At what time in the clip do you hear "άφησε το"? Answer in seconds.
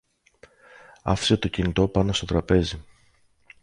1.03-1.47